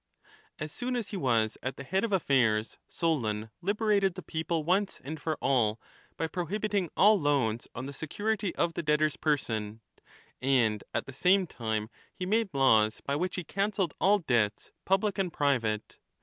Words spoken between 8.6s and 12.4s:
the debtor's person: and at the same time he